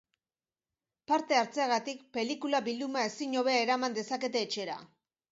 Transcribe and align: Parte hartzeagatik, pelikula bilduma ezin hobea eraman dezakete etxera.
Parte 1.09 1.35
hartzeagatik, 1.41 1.99
pelikula 2.17 2.61
bilduma 2.67 3.03
ezin 3.09 3.35
hobea 3.41 3.59
eraman 3.67 3.99
dezakete 3.99 4.41
etxera. 4.47 4.79